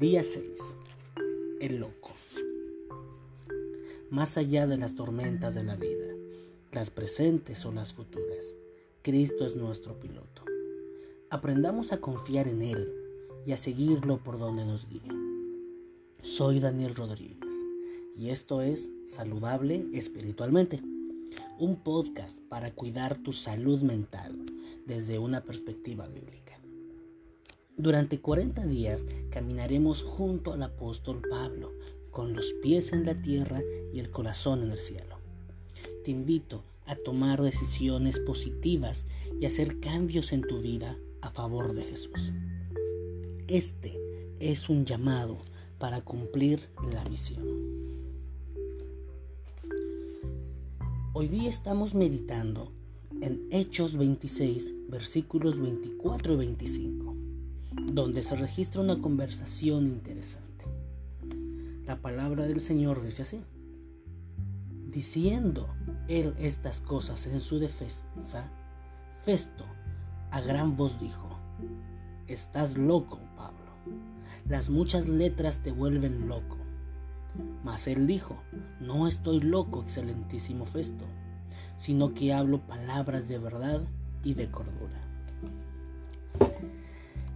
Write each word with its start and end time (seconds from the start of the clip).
Día 0.00 0.22
6. 0.22 0.42
El 1.60 1.80
loco. 1.80 2.12
Más 4.08 4.38
allá 4.38 4.66
de 4.66 4.78
las 4.78 4.94
tormentas 4.94 5.54
de 5.54 5.62
la 5.62 5.76
vida, 5.76 6.06
las 6.72 6.88
presentes 6.88 7.66
o 7.66 7.72
las 7.72 7.92
futuras, 7.92 8.54
Cristo 9.02 9.44
es 9.44 9.56
nuestro 9.56 10.00
piloto. 10.00 10.42
Aprendamos 11.28 11.92
a 11.92 12.00
confiar 12.00 12.48
en 12.48 12.62
Él 12.62 12.90
y 13.44 13.52
a 13.52 13.58
seguirlo 13.58 14.24
por 14.24 14.38
donde 14.38 14.64
nos 14.64 14.88
guíe. 14.88 15.12
Soy 16.22 16.60
Daniel 16.60 16.94
Rodríguez 16.94 17.52
y 18.16 18.30
esto 18.30 18.62
es 18.62 18.88
Saludable 19.04 19.84
Espiritualmente, 19.92 20.80
un 21.58 21.76
podcast 21.84 22.38
para 22.48 22.74
cuidar 22.74 23.18
tu 23.18 23.34
salud 23.34 23.82
mental 23.82 24.46
desde 24.86 25.18
una 25.18 25.42
perspectiva 25.42 26.08
bíblica. 26.08 26.59
Durante 27.80 28.20
40 28.20 28.66
días 28.66 29.06
caminaremos 29.30 30.02
junto 30.02 30.52
al 30.52 30.62
apóstol 30.62 31.22
Pablo, 31.30 31.72
con 32.10 32.34
los 32.34 32.52
pies 32.60 32.92
en 32.92 33.06
la 33.06 33.14
tierra 33.14 33.62
y 33.94 34.00
el 34.00 34.10
corazón 34.10 34.62
en 34.62 34.70
el 34.70 34.78
cielo. 34.78 35.16
Te 36.04 36.10
invito 36.10 36.62
a 36.84 36.94
tomar 36.94 37.40
decisiones 37.40 38.18
positivas 38.18 39.06
y 39.40 39.46
hacer 39.46 39.80
cambios 39.80 40.34
en 40.34 40.42
tu 40.42 40.60
vida 40.60 40.98
a 41.22 41.30
favor 41.30 41.72
de 41.72 41.84
Jesús. 41.84 42.34
Este 43.48 43.98
es 44.40 44.68
un 44.68 44.84
llamado 44.84 45.38
para 45.78 46.02
cumplir 46.02 46.68
la 46.92 47.02
misión. 47.04 47.46
Hoy 51.14 51.28
día 51.28 51.48
estamos 51.48 51.94
meditando 51.94 52.74
en 53.22 53.48
Hechos 53.50 53.96
26, 53.96 54.74
versículos 54.90 55.58
24 55.58 56.34
y 56.34 56.36
25 56.36 56.99
donde 57.92 58.22
se 58.22 58.36
registra 58.36 58.80
una 58.80 59.00
conversación 59.00 59.86
interesante. 59.86 60.64
La 61.86 62.00
palabra 62.00 62.46
del 62.46 62.60
Señor 62.60 63.02
dice 63.02 63.22
así, 63.22 63.42
diciendo 64.86 65.74
él 66.08 66.34
estas 66.38 66.80
cosas 66.80 67.26
en 67.26 67.40
su 67.40 67.58
defensa, 67.58 68.50
Festo 69.22 69.64
a 70.30 70.40
gran 70.40 70.76
voz 70.76 71.00
dijo, 71.00 71.28
estás 72.26 72.78
loco, 72.78 73.20
Pablo, 73.36 73.72
las 74.48 74.70
muchas 74.70 75.08
letras 75.08 75.60
te 75.62 75.72
vuelven 75.72 76.28
loco. 76.28 76.58
Mas 77.64 77.86
él 77.86 78.06
dijo, 78.06 78.40
no 78.80 79.06
estoy 79.08 79.40
loco, 79.40 79.82
excelentísimo 79.82 80.64
Festo, 80.64 81.04
sino 81.76 82.14
que 82.14 82.32
hablo 82.32 82.66
palabras 82.66 83.28
de 83.28 83.38
verdad 83.38 83.80
y 84.22 84.34
de 84.34 84.50
cordura. 84.50 85.00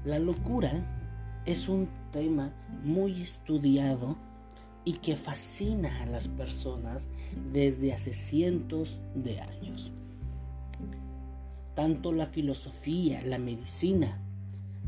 La 0.04 0.18
locura 0.18 1.42
es 1.46 1.68
un 1.68 1.88
tema 2.12 2.52
muy 2.82 3.22
estudiado 3.22 4.18
y 4.84 4.94
que 4.94 5.16
fascina 5.16 6.02
a 6.02 6.06
las 6.06 6.28
personas 6.28 7.08
desde 7.52 7.94
hace 7.94 8.12
cientos 8.12 9.00
de 9.14 9.40
años. 9.40 9.92
Tanto 11.74 12.12
la 12.12 12.26
filosofía, 12.26 13.22
la 13.22 13.38
medicina, 13.38 14.20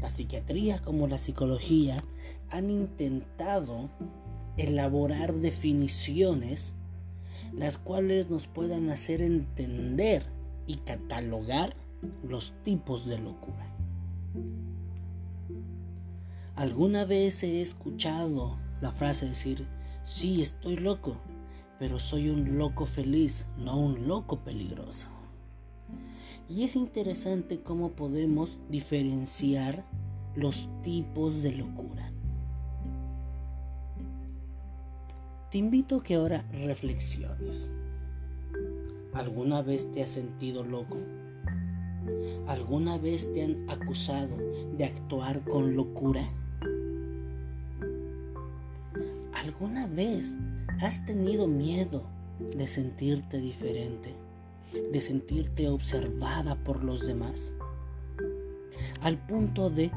la 0.01 0.11
psiquiatría 0.11 0.83
como 0.83 1.09
la 1.09 1.17
psicología 1.17 2.05
han 2.51 2.69
intentado 2.69 3.89
elaborar 4.59 5.35
definiciones 5.35 6.75
las 7.55 7.79
cuales 7.79 8.29
nos 8.29 8.47
puedan 8.49 8.91
hacer 8.91 9.23
entender 9.23 10.27
y 10.67 10.77
catalogar 10.77 11.75
los 12.23 12.53
tipos 12.65 13.07
de 13.07 13.19
locura. 13.19 13.67
Alguna 16.57 17.05
vez 17.05 17.43
he 17.43 17.61
escuchado 17.61 18.57
la 18.81 18.91
frase 18.91 19.29
decir, 19.29 19.67
sí, 20.05 20.41
estoy 20.41 20.79
loco, 20.79 21.19
pero 21.79 21.99
soy 21.99 22.31
un 22.31 22.57
loco 22.57 22.87
feliz, 22.87 23.47
no 23.59 23.79
un 23.79 24.09
loco 24.09 24.43
peligroso. 24.43 25.09
Y 26.49 26.65
es 26.65 26.75
interesante 26.75 27.61
cómo 27.61 27.93
podemos 27.93 28.57
diferenciar 28.71 29.85
los 30.35 30.71
tipos 30.83 31.43
de 31.43 31.53
locura. 31.53 32.11
Te 35.51 35.59
invito 35.59 35.97
a 35.97 36.03
que 36.03 36.15
ahora 36.15 36.47
reflexiones. 36.53 37.71
¿Alguna 39.13 39.61
vez 39.61 39.93
te 39.93 40.03
has 40.03 40.09
sentido 40.09 40.65
loco? 40.65 40.97
¿Alguna 42.47 42.97
vez 42.97 43.31
te 43.35 43.45
han 43.45 43.69
acusado 43.69 44.39
de 44.79 44.85
actuar 44.87 45.45
con 45.45 45.77
locura? 45.77 46.27
¿Alguna 49.59 49.87
vez 49.87 50.37
has 50.83 51.07
tenido 51.07 51.49
miedo 51.49 52.03
de 52.55 52.67
sentirte 52.67 53.41
diferente, 53.41 54.15
de 54.93 55.01
sentirte 55.01 55.71
observada 55.71 56.57
por 56.57 56.85
los 56.85 57.07
demás? 57.07 57.55
Al 59.01 59.17
punto 59.17 59.71
de 59.71 59.91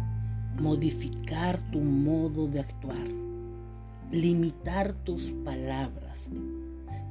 modificar 0.57 1.59
tu 1.71 1.81
modo 1.81 2.47
de 2.47 2.61
actuar, 2.61 3.05
limitar 4.13 4.93
tus 5.03 5.31
palabras, 5.31 6.29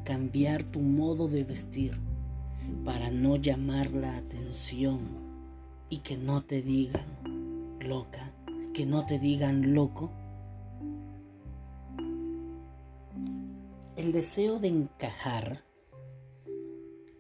cambiar 0.05 0.63
tu 0.63 0.81
modo 0.81 1.29
de 1.29 1.45
vestir 1.45 2.01
para 2.83 3.11
no 3.11 3.37
llamar 3.37 3.91
la 3.91 4.17
atención 4.17 5.01
y 5.91 5.99
que 5.99 6.17
no 6.17 6.41
te 6.41 6.63
digan 6.63 7.05
loca, 7.79 8.33
que 8.73 8.87
no 8.87 9.05
te 9.05 9.19
digan 9.19 9.75
loco 9.75 10.11
El 13.99 14.13
deseo 14.13 14.61
de 14.61 14.69
encajar 14.69 15.65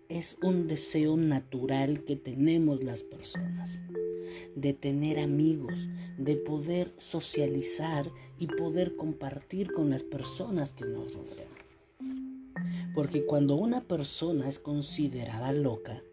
es 0.08 0.38
un 0.44 0.68
deseo 0.68 1.16
natural 1.16 2.04
que 2.04 2.14
tenemos 2.14 2.84
las 2.84 3.02
personas, 3.02 3.80
de 4.54 4.74
tener 4.74 5.18
amigos, 5.18 5.88
de 6.18 6.36
poder 6.36 6.94
socializar 6.96 8.08
y 8.38 8.46
poder 8.46 8.94
compartir 8.94 9.72
con 9.72 9.90
las 9.90 10.04
personas 10.04 10.72
que 10.72 10.84
nos 10.84 11.14
rodean. 11.14 11.48
Porque 12.94 13.26
cuando 13.26 13.56
una 13.56 13.82
persona 13.82 14.48
es 14.48 14.60
considerada 14.60 15.52
loca, 15.52 16.04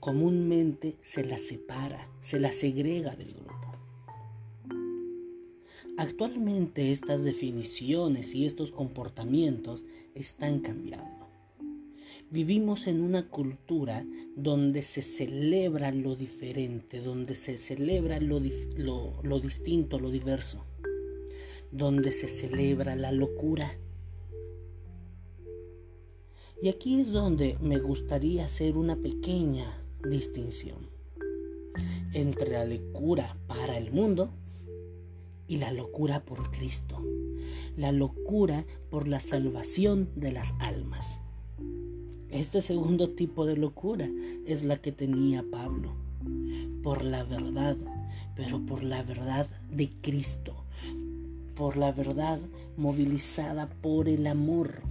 comúnmente 0.00 0.96
se 1.00 1.24
la 1.24 1.38
separa, 1.38 2.10
se 2.20 2.40
la 2.40 2.50
segrega 2.50 3.14
del 3.14 3.34
grupo. 3.34 3.65
Actualmente 5.98 6.92
estas 6.92 7.24
definiciones 7.24 8.34
y 8.34 8.44
estos 8.44 8.70
comportamientos 8.70 9.86
están 10.14 10.60
cambiando. 10.60 11.26
Vivimos 12.30 12.86
en 12.86 13.00
una 13.00 13.30
cultura 13.30 14.04
donde 14.36 14.82
se 14.82 15.00
celebra 15.00 15.92
lo 15.92 16.14
diferente, 16.14 17.00
donde 17.00 17.34
se 17.34 17.56
celebra 17.56 18.20
lo, 18.20 18.40
distinto, 18.40 19.98
lo 19.98 20.10
diverso, 20.10 20.66
donde 21.72 22.12
se 22.12 22.28
celebra 22.28 22.94
la 22.94 23.12
locura. 23.12 23.78
Y 26.60 26.68
aquí 26.68 27.00
es 27.00 27.10
donde 27.10 27.56
me 27.62 27.78
gustaría 27.78 28.44
hacer 28.44 28.76
una 28.76 28.96
pequeña 28.96 29.82
distinción 30.06 30.90
entre 32.12 32.50
la 32.50 32.66
locura 32.66 33.38
para 33.46 33.78
el 33.78 33.92
mundo 33.92 34.30
y 35.48 35.58
la 35.58 35.72
locura 35.72 36.24
por 36.24 36.50
Cristo, 36.50 37.02
la 37.76 37.92
locura 37.92 38.64
por 38.90 39.08
la 39.08 39.20
salvación 39.20 40.08
de 40.16 40.32
las 40.32 40.54
almas. 40.58 41.20
Este 42.30 42.60
segundo 42.60 43.10
tipo 43.10 43.46
de 43.46 43.56
locura 43.56 44.08
es 44.46 44.64
la 44.64 44.76
que 44.78 44.92
tenía 44.92 45.44
Pablo, 45.50 45.92
por 46.82 47.04
la 47.04 47.22
verdad, 47.22 47.76
pero 48.34 48.64
por 48.66 48.82
la 48.82 49.02
verdad 49.02 49.46
de 49.70 49.90
Cristo, 50.02 50.54
por 51.54 51.76
la 51.76 51.92
verdad 51.92 52.40
movilizada 52.76 53.68
por 53.68 54.08
el 54.08 54.26
amor. 54.26 54.82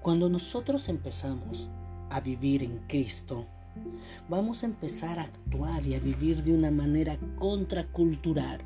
Cuando 0.00 0.28
nosotros 0.28 0.88
empezamos 0.88 1.68
a 2.10 2.20
vivir 2.20 2.62
en 2.62 2.78
Cristo, 2.86 3.46
vamos 4.28 4.62
a 4.62 4.66
empezar 4.66 5.18
a 5.18 5.22
actuar 5.22 5.86
y 5.86 5.94
a 5.94 6.00
vivir 6.00 6.42
de 6.42 6.54
una 6.54 6.70
manera 6.70 7.16
contracultural, 7.36 8.60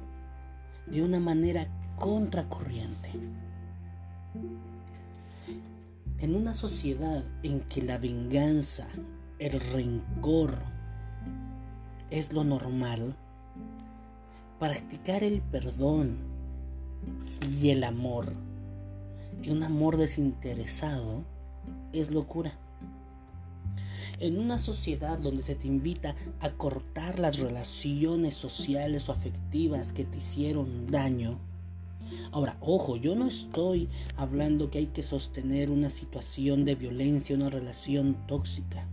de 0.86 1.02
una 1.02 1.20
manera 1.20 1.66
contracorriente. 1.96 3.10
En 6.18 6.34
una 6.34 6.54
sociedad 6.54 7.24
en 7.42 7.60
que 7.60 7.82
la 7.82 7.98
venganza, 7.98 8.86
el 9.38 9.58
rencor 9.60 10.58
es 12.10 12.32
lo 12.32 12.44
normal, 12.44 13.16
practicar 14.58 15.24
el 15.24 15.40
perdón 15.40 16.18
y 17.60 17.70
el 17.70 17.84
amor, 17.84 18.26
y 19.42 19.50
un 19.50 19.62
amor 19.62 19.96
desinteresado, 19.96 21.24
es 21.92 22.10
locura. 22.10 22.52
En 24.20 24.38
una 24.38 24.58
sociedad 24.58 25.19
donde 25.19 25.43
se 25.43 25.55
te 25.55 25.67
invita 25.67 26.14
a 26.40 26.50
cortar 26.50 27.19
las 27.19 27.38
relaciones 27.38 28.34
sociales 28.34 29.08
o 29.08 29.12
afectivas 29.12 29.93
que 29.93 30.05
te 30.05 30.19
hicieron 30.19 30.87
daño, 30.87 31.40
Ahora, 32.32 32.56
ojo, 32.61 32.96
yo 32.96 33.14
no 33.14 33.26
estoy 33.26 33.88
hablando 34.17 34.70
que 34.70 34.78
hay 34.78 34.87
que 34.87 35.02
sostener 35.02 35.70
una 35.70 35.90
situación 35.90 36.64
de 36.64 36.75
violencia, 36.75 37.37
una 37.37 37.50
relación 37.50 38.17
tóxica. 38.26 38.87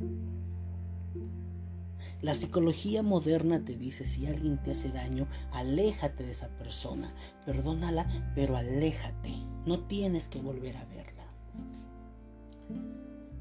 La 2.22 2.34
psicología 2.34 3.04
moderna 3.04 3.64
te 3.64 3.78
dice 3.78 4.04
si 4.04 4.26
alguien 4.26 4.62
te 4.62 4.72
hace 4.72 4.90
daño, 4.90 5.28
aléjate 5.52 6.24
de 6.24 6.32
esa 6.32 6.50
persona, 6.58 7.14
perdónala, 7.46 8.08
pero 8.34 8.58
aléjate, 8.58 9.36
no 9.66 9.80
tienes 9.82 10.28
que 10.28 10.42
volver 10.42 10.78
a 10.78 10.86
verla. 10.86 11.17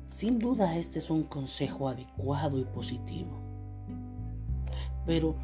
Sin 0.08 0.38
duda 0.38 0.76
este 0.76 0.99
es 0.99 1.11
un 1.11 1.25
consejo 1.25 1.88
adecuado 1.88 2.58
y 2.58 2.64
positivo. 2.64 3.41
Pero 5.05 5.37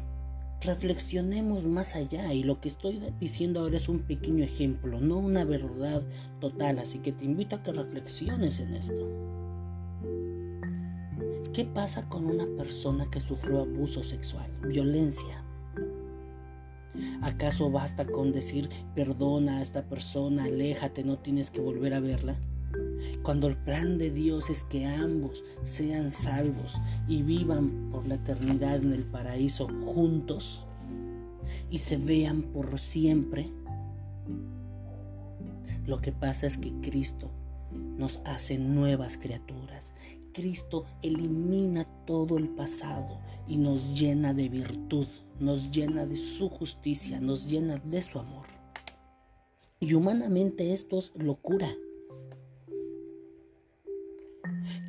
reflexionemos 0.61 1.65
más 1.65 1.95
allá 1.95 2.33
y 2.33 2.43
lo 2.43 2.59
que 2.61 2.69
estoy 2.69 3.01
diciendo 3.19 3.59
ahora 3.59 3.77
es 3.77 3.89
un 3.89 3.99
pequeño 3.99 4.43
ejemplo, 4.43 4.99
no 4.99 5.17
una 5.17 5.43
verdad 5.43 6.01
total, 6.39 6.79
así 6.79 6.99
que 6.99 7.11
te 7.11 7.25
invito 7.25 7.55
a 7.55 7.63
que 7.63 7.73
reflexiones 7.73 8.59
en 8.59 8.75
esto. 8.75 9.07
¿Qué 11.53 11.65
pasa 11.65 12.07
con 12.09 12.25
una 12.25 12.47
persona 12.57 13.09
que 13.11 13.19
sufrió 13.19 13.61
abuso 13.61 14.03
sexual, 14.03 14.49
violencia? 14.67 15.43
¿Acaso 17.21 17.69
basta 17.69 18.05
con 18.05 18.31
decir 18.31 18.69
perdona 18.95 19.57
a 19.57 19.61
esta 19.61 19.83
persona, 19.83 20.45
aléjate, 20.45 21.03
no 21.03 21.19
tienes 21.19 21.51
que 21.51 21.61
volver 21.61 21.93
a 21.93 21.99
verla? 21.99 22.37
Cuando 23.23 23.47
el 23.47 23.57
plan 23.57 23.97
de 23.97 24.11
Dios 24.11 24.49
es 24.49 24.63
que 24.63 24.85
ambos 24.85 25.43
sean 25.61 26.11
salvos 26.11 26.73
y 27.07 27.21
vivan 27.21 27.89
por 27.91 28.07
la 28.07 28.15
eternidad 28.15 28.77
en 28.77 28.93
el 28.93 29.03
paraíso 29.03 29.67
juntos 29.85 30.65
y 31.69 31.77
se 31.77 31.97
vean 31.97 32.43
por 32.43 32.79
siempre. 32.79 33.49
Lo 35.85 35.99
que 35.99 36.11
pasa 36.11 36.47
es 36.47 36.57
que 36.57 36.71
Cristo 36.81 37.29
nos 37.97 38.21
hace 38.25 38.57
nuevas 38.57 39.17
criaturas. 39.17 39.93
Cristo 40.33 40.85
elimina 41.01 41.85
todo 42.05 42.37
el 42.37 42.49
pasado 42.49 43.19
y 43.47 43.57
nos 43.57 43.99
llena 43.99 44.33
de 44.33 44.49
virtud, 44.49 45.07
nos 45.39 45.71
llena 45.71 46.05
de 46.05 46.17
su 46.17 46.49
justicia, 46.49 47.19
nos 47.19 47.47
llena 47.47 47.77
de 47.77 48.01
su 48.01 48.19
amor. 48.19 48.47
Y 49.79 49.93
humanamente 49.93 50.73
esto 50.73 50.97
es 50.97 51.11
locura. 51.15 51.69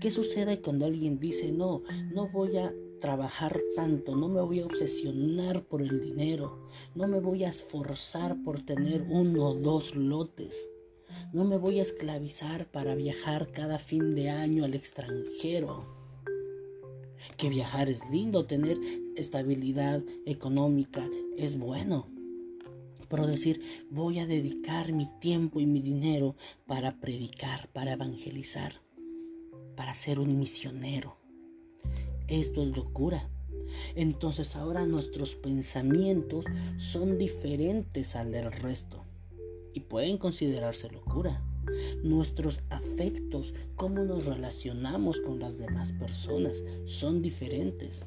¿Qué 0.05 0.11
sucede 0.11 0.61
cuando 0.61 0.85
alguien 0.85 1.19
dice, 1.19 1.51
no, 1.51 1.83
no 2.13 2.29
voy 2.29 2.59
a 2.59 2.75
trabajar 3.01 3.59
tanto, 3.75 4.15
no 4.15 4.29
me 4.29 4.43
voy 4.43 4.61
a 4.61 4.67
obsesionar 4.67 5.65
por 5.65 5.81
el 5.81 5.99
dinero, 5.99 6.69
no 6.95 7.09
me 7.09 7.21
voy 7.21 7.45
a 7.45 7.49
esforzar 7.49 8.37
por 8.45 8.61
tener 8.61 9.01
uno 9.09 9.47
o 9.47 9.55
dos 9.55 9.97
lotes, 9.97 10.69
no 11.33 11.47
me 11.47 11.57
voy 11.57 11.79
a 11.79 11.83
esclavizar 11.83 12.71
para 12.71 12.95
viajar 12.95 13.51
cada 13.51 13.79
fin 13.79 14.15
de 14.15 14.29
año 14.29 14.67
al 14.67 14.75
extranjero? 14.75 15.87
Que 17.39 17.49
viajar 17.49 17.89
es 17.89 18.01
lindo, 18.11 18.45
tener 18.45 18.77
estabilidad 19.17 20.03
económica 20.27 21.09
es 21.39 21.59
bueno. 21.59 22.09
Pero 23.09 23.27
decir, 23.27 23.63
voy 23.89 24.19
a 24.19 24.27
dedicar 24.27 24.93
mi 24.93 25.09
tiempo 25.19 25.61
y 25.61 25.67
mi 25.67 25.81
dinero 25.81 26.37
para 26.67 27.01
predicar, 27.01 27.71
para 27.73 27.95
evangelizar 27.95 28.84
para 29.77 29.95
ser 29.95 30.21
un 30.21 30.39
misionero. 30.39 31.17
Esto 32.29 32.63
es 32.63 32.77
locura. 32.77 33.29
Entonces 33.95 34.57
ahora 34.57 34.87
nuestros 34.87 35.35
pensamientos 35.35 36.45
son 36.77 37.19
diferentes 37.19 38.17
al 38.17 38.33
del 38.33 38.53
resto 38.53 39.05
y 39.73 39.81
pueden 39.81 40.19
considerarse 40.19 40.91
locura. 40.91 41.43
Nuestros 42.03 42.63
afectos, 42.71 43.55
cómo 43.77 44.05
nos 44.05 44.27
relacionamos 44.27 45.21
con 45.21 45.41
las 45.41 45.59
demás 45.59 45.93
personas, 45.93 46.63
son 46.85 47.23
diferentes. 47.23 48.05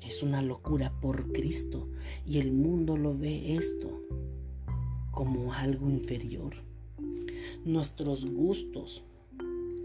Es 0.00 0.22
una 0.22 0.40
locura 0.40 0.98
por 1.00 1.32
Cristo 1.32 1.88
y 2.24 2.38
el 2.38 2.52
mundo 2.52 2.96
lo 2.96 3.16
ve 3.16 3.56
esto 3.56 4.00
como 5.10 5.52
algo 5.52 5.90
inferior. 5.90 6.54
Nuestros 7.64 8.24
gustos, 8.24 9.02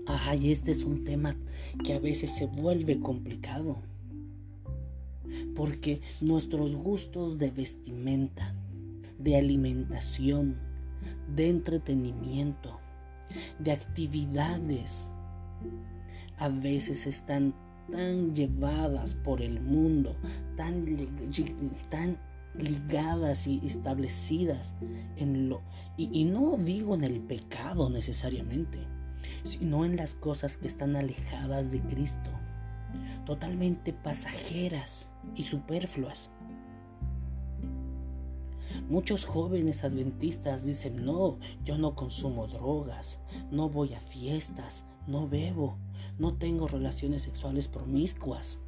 Ay, 0.06 0.52
este 0.52 0.72
es 0.72 0.84
un 0.84 1.06
tema 1.06 1.36
que 1.84 1.94
a 1.94 2.00
veces 2.00 2.32
se 2.32 2.46
vuelve 2.46 3.00
complicado. 3.00 3.78
Porque 5.56 6.02
nuestros 6.22 6.76
gustos 6.76 7.40
de 7.40 7.52
vestimenta, 7.52 8.54
de 9.18 9.38
alimentación, 9.38 10.58
de 11.36 11.50
entretenimiento, 11.50 12.80
de 13.60 13.72
actividades, 13.72 15.08
a 16.38 16.50
veces 16.50 17.08
están 17.08 17.56
tan 17.90 18.36
llevadas 18.36 19.16
por 19.16 19.42
el 19.42 19.62
mundo, 19.62 20.16
tan, 20.58 20.86
ligadas 22.56 23.48
y 23.48 23.62
establecidas 23.66 24.76
en 25.16 25.48
lo... 25.50 25.62
Y 25.98 26.26
no 26.26 26.58
digo 26.58 26.94
en 26.96 27.04
el 27.04 27.22
pecado 27.22 27.90
necesariamente, 27.90 28.80
sino 29.44 29.86
en 29.86 29.96
las 29.96 30.16
cosas 30.16 30.58
que 30.58 30.68
están 30.68 30.96
alejadas 30.96 31.72
de 31.72 31.82
Cristo, 31.82 32.30
totalmente 33.26 33.94
pasajeras 33.94 35.10
y 35.36 35.44
superfluas. 35.44 36.32
Muchos 38.90 39.26
jóvenes 39.26 39.84
adventistas 39.84 40.66
dicen, 40.66 41.06
no, 41.06 41.38
yo 41.64 41.78
no 41.78 41.96
consumo 41.96 42.48
drogas, 42.48 43.20
no 43.52 43.70
voy 43.70 43.94
a 43.94 44.00
fiestas, 44.00 44.86
no 45.08 45.28
bebo, 45.28 45.78
no 46.18 46.36
tengo 46.36 46.68
relaciones 46.68 47.24
sexuales 47.24 47.68
promiscuas. 47.68 48.60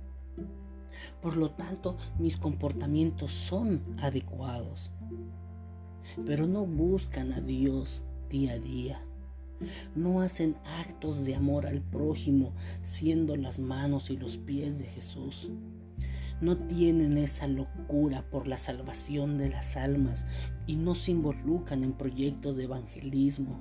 Por 1.22 1.38
lo 1.38 1.52
tanto, 1.52 1.98
mis 2.19 2.38
comportamientos 2.38 3.31
son 3.31 3.81
adecuados. 4.00 4.92
Pero 6.25 6.48
no 6.48 6.66
buscan 6.66 7.34
a 7.34 7.42
Dios 7.42 8.04
día 8.30 8.54
a 8.54 8.60
día. 8.60 9.05
No 9.96 10.22
hacen 10.22 10.56
actos 10.66 11.26
de 11.26 11.35
amor 11.35 11.66
al 11.66 11.81
prójimo 11.81 12.54
siendo 12.81 13.35
las 13.35 13.59
manos 13.59 14.09
y 14.09 14.18
los 14.18 14.38
pies 14.38 14.78
de 14.80 14.85
Jesús. 14.85 15.50
No 16.42 16.57
tienen 16.57 17.18
esa 17.18 17.47
locura 17.47 18.30
por 18.30 18.47
la 18.47 18.57
salvación 18.57 19.38
de 19.38 19.50
las 19.50 19.78
almas 19.78 20.26
y 20.68 20.76
no 20.76 20.94
se 20.94 21.12
involucran 21.12 21.83
en 21.83 21.94
proyectos 21.94 22.57
de 22.57 22.66
evangelismo, 22.66 23.57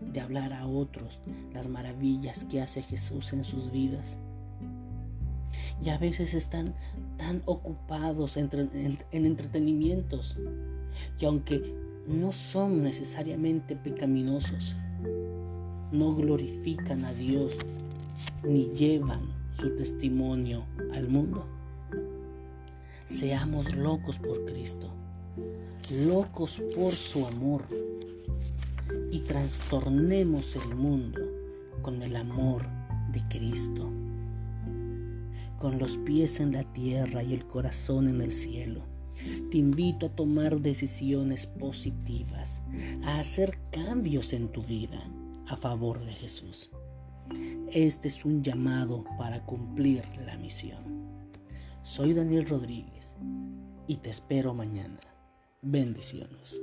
de 0.00 0.20
hablar 0.20 0.52
a 0.52 0.66
otros 0.66 1.20
las 1.52 1.68
maravillas 1.68 2.44
que 2.44 2.62
hace 2.62 2.82
Jesús 2.82 3.32
en 3.32 3.42
sus 3.42 3.72
vidas. 3.72 4.18
Y 5.82 5.88
a 5.88 5.98
veces 5.98 6.34
están 6.34 6.74
tan 7.16 7.42
ocupados 7.46 8.36
en, 8.36 8.48
en 9.10 9.26
entretenimientos 9.26 10.38
que 11.18 11.26
aunque 11.26 11.74
no 12.06 12.32
son 12.32 12.82
necesariamente 12.82 13.76
pecaminosos, 13.76 14.76
no 15.94 16.12
glorifican 16.12 17.04
a 17.04 17.12
Dios 17.12 17.56
ni 18.42 18.64
llevan 18.74 19.22
su 19.56 19.76
testimonio 19.76 20.64
al 20.92 21.08
mundo. 21.08 21.46
Seamos 23.06 23.72
locos 23.76 24.18
por 24.18 24.44
Cristo, 24.44 24.90
locos 26.04 26.60
por 26.74 26.90
su 26.90 27.24
amor 27.26 27.62
y 29.12 29.20
trastornemos 29.20 30.56
el 30.56 30.74
mundo 30.74 31.20
con 31.80 32.02
el 32.02 32.16
amor 32.16 32.62
de 33.12 33.22
Cristo, 33.28 33.88
con 35.60 35.78
los 35.78 35.96
pies 35.98 36.40
en 36.40 36.52
la 36.52 36.64
tierra 36.64 37.22
y 37.22 37.34
el 37.34 37.46
corazón 37.46 38.08
en 38.08 38.20
el 38.20 38.32
cielo. 38.32 38.82
Te 39.52 39.58
invito 39.58 40.06
a 40.06 40.16
tomar 40.16 40.60
decisiones 40.60 41.46
positivas, 41.46 42.62
a 43.04 43.20
hacer 43.20 43.58
cambios 43.70 44.32
en 44.32 44.48
tu 44.48 44.60
vida 44.60 45.00
a 45.48 45.56
favor 45.56 46.04
de 46.04 46.12
Jesús. 46.12 46.70
Este 47.72 48.08
es 48.08 48.24
un 48.24 48.42
llamado 48.42 49.04
para 49.18 49.44
cumplir 49.44 50.04
la 50.24 50.36
misión. 50.36 51.30
Soy 51.82 52.14
Daniel 52.14 52.46
Rodríguez 52.46 53.14
y 53.86 53.96
te 53.96 54.10
espero 54.10 54.54
mañana. 54.54 55.00
Bendiciones. 55.62 56.62